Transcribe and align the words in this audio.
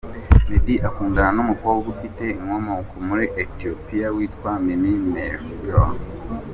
Meddy 0.49 0.75
akundana 0.87 1.29
n’umukobwa 1.37 1.85
ufite 1.95 2.23
inkomoko 2.39 2.93
muri 3.07 3.25
Ethiopia, 3.43 4.07
witwa 4.15 4.51
Mimi 4.65 4.91
Mehfira. 5.13 5.83